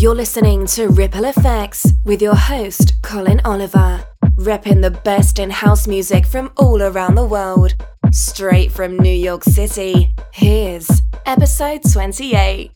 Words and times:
You're 0.00 0.14
listening 0.14 0.64
to 0.68 0.88
Ripple 0.88 1.26
Effects 1.26 1.92
with 2.06 2.22
your 2.22 2.34
host, 2.34 2.94
Colin 3.02 3.38
Oliver, 3.44 4.02
repping 4.36 4.80
the 4.80 4.90
best 4.90 5.38
in 5.38 5.50
house 5.50 5.86
music 5.86 6.24
from 6.24 6.50
all 6.56 6.80
around 6.80 7.16
the 7.16 7.26
world. 7.26 7.74
Straight 8.10 8.72
from 8.72 8.98
New 8.98 9.12
York 9.12 9.44
City, 9.44 10.14
here's 10.32 11.02
episode 11.26 11.82
28. 11.92 12.70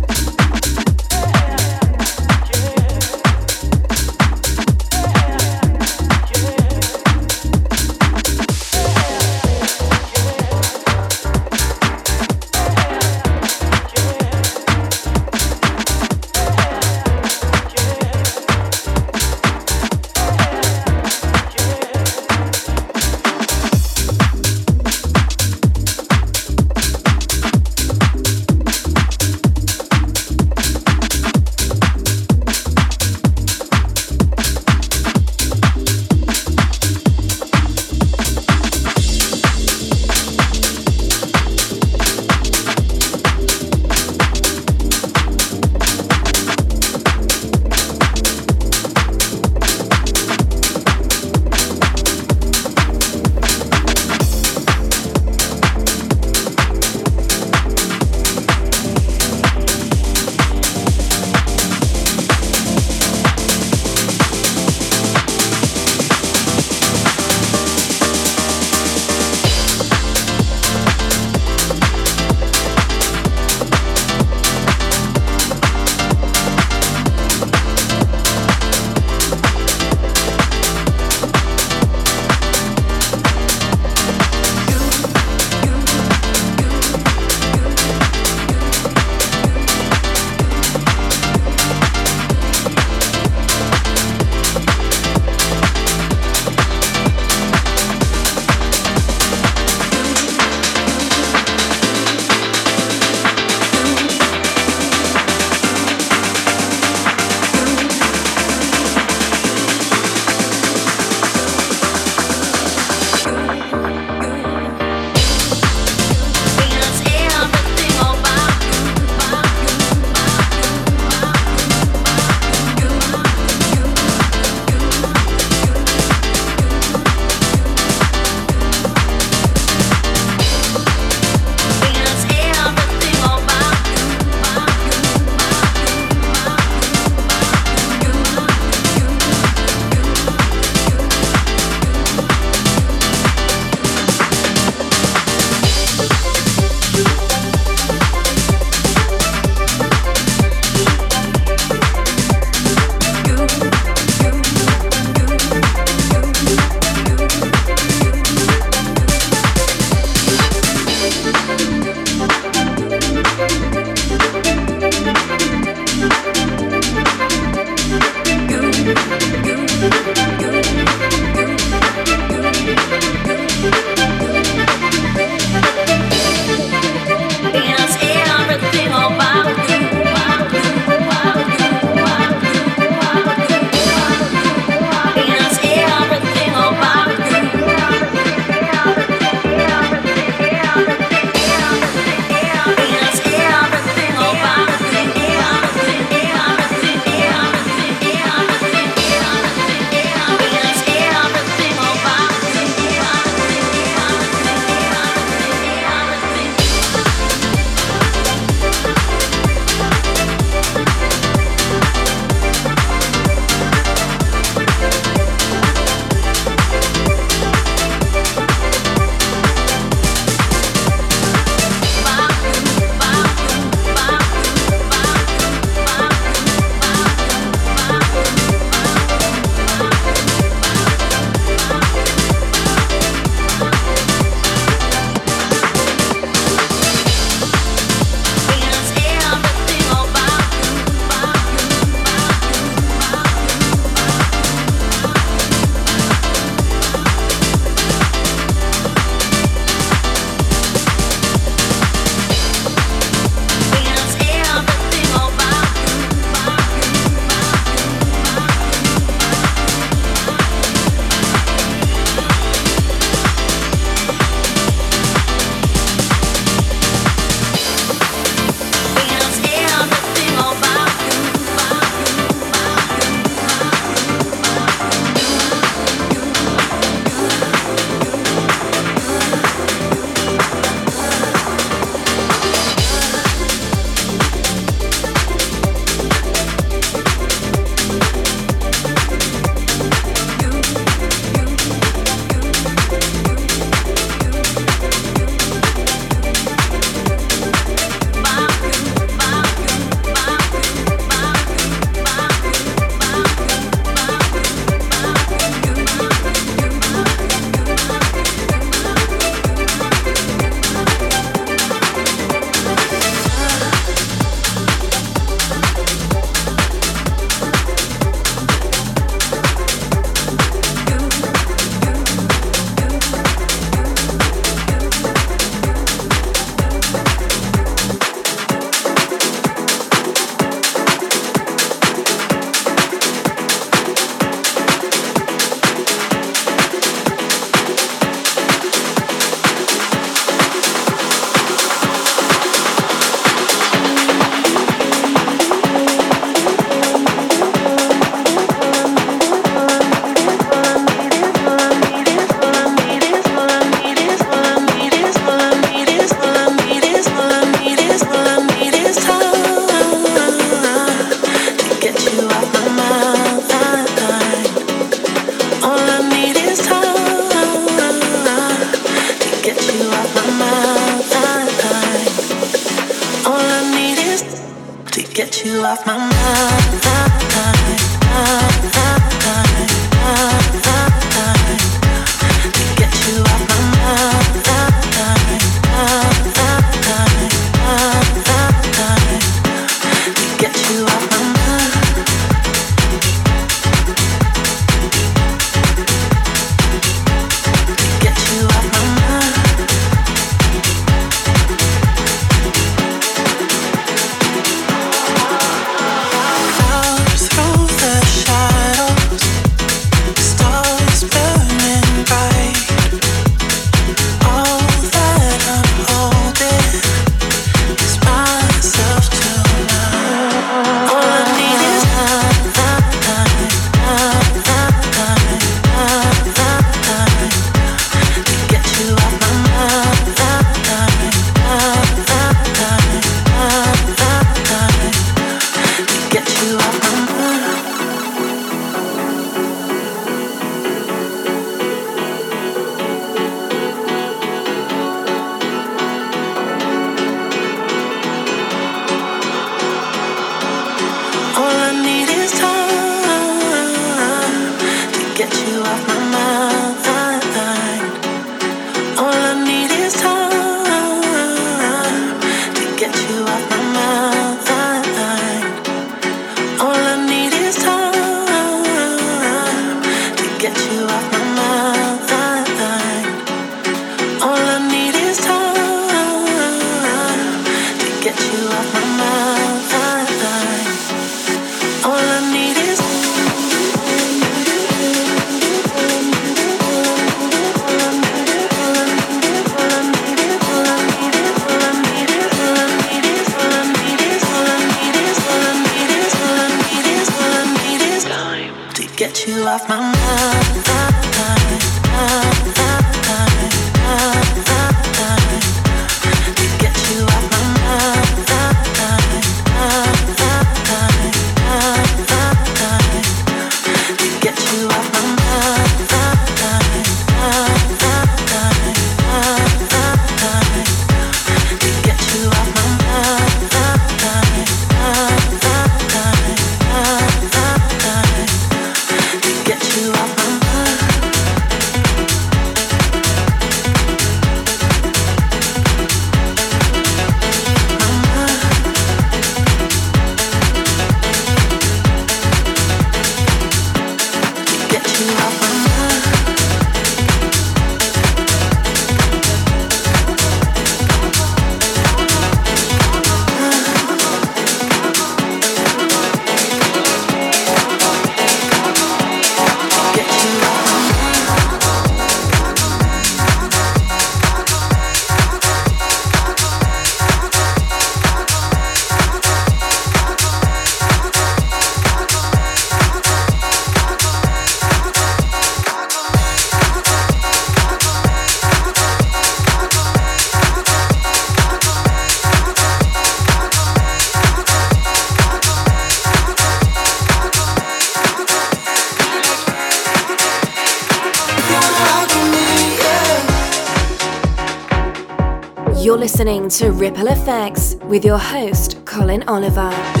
To 596.51 596.71
Ripple 596.71 597.07
Effects 597.07 597.75
with 597.85 598.03
your 598.03 598.17
host, 598.17 598.83
Colin 598.85 599.23
Oliver. 599.29 600.00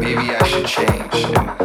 Maybe 0.00 0.34
I 0.34 0.46
should 0.46 0.66
change. 0.66 1.59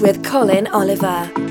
With 0.00 0.24
Colin 0.24 0.66
Oliver. 0.68 1.43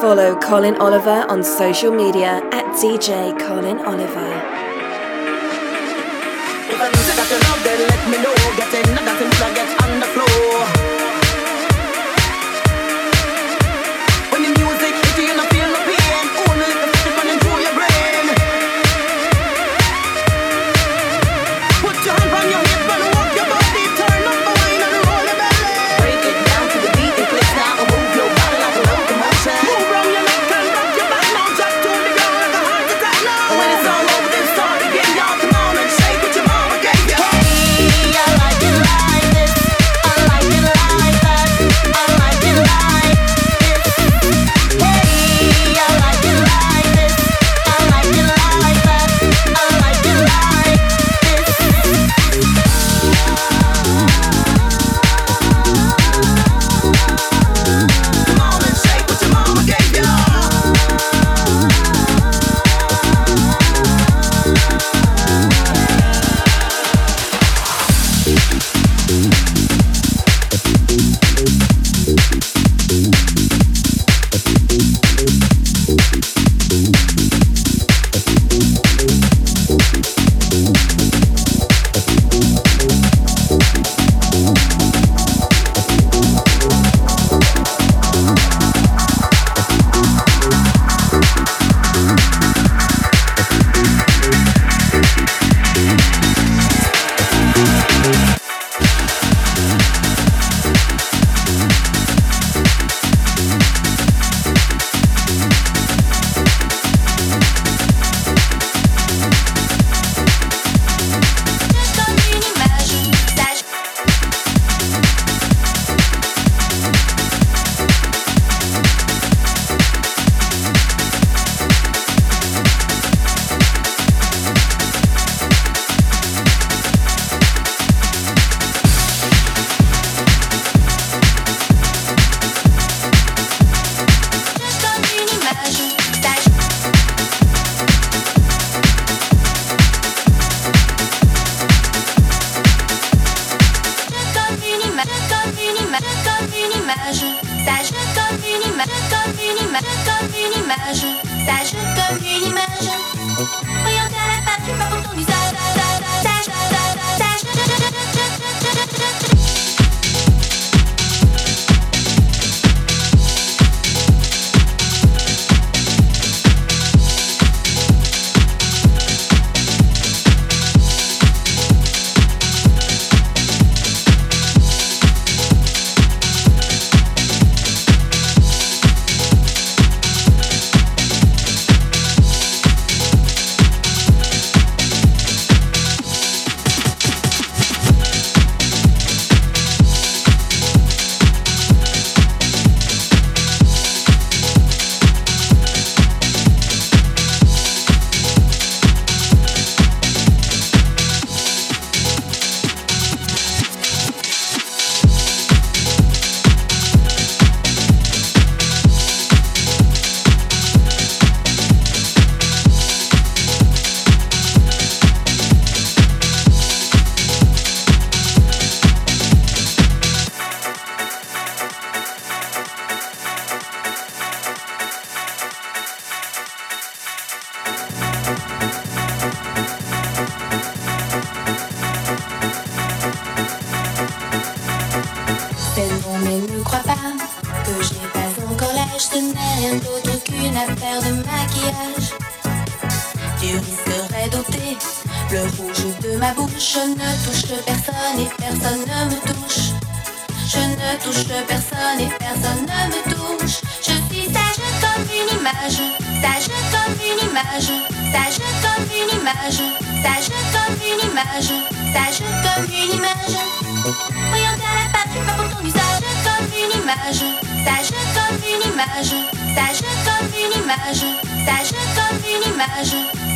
Follow 0.00 0.36
Colin 0.36 0.76
Oliver 0.76 1.26
on 1.28 1.42
social 1.42 1.90
media 1.90 2.40
at 2.52 2.64
DJ 2.76 3.36
Colin 3.36 3.80
Oliver. 3.80 4.30
If 6.70 6.80
I 6.80 6.86
lose 6.86 7.08
it, 7.08 7.18
you 7.28 7.38
love, 7.42 7.64
let 7.66 8.02
me 8.08 8.22
know. 8.22 8.34
Get 8.56 8.86
nothing 9.04 9.30
till 9.30 9.44
I 9.44 9.54
get 9.56 9.77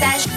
message 0.02 0.31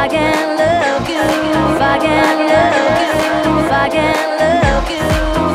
I 0.00 0.06
can 0.06 0.56
love 0.56 1.08
you, 1.08 1.16
if 1.16 1.80
I 1.80 1.98
can 1.98 2.38
love 2.46 3.14
you, 3.18 3.64
if 3.64 3.72
I 3.72 3.88
can 3.88 4.14
love 4.38 4.88
you, 4.88 5.06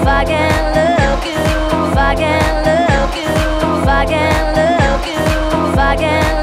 if 0.01 0.05
I 0.05 0.25
can 0.25 0.75
love 0.75 1.25
you, 1.25 1.39
if 1.87 1.97
I 1.97 2.13
can 2.13 2.65
love 2.65 3.15
you, 3.15 3.31
if 3.79 3.87
I 3.87 4.05
can 4.05 4.55
love 4.57 5.07
you, 5.07 5.71
if 5.71 5.77
I 5.77 5.95
can 5.95 6.42